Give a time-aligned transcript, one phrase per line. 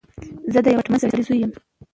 [0.53, 1.51] زه د یوه پتمن سړی زوی یم.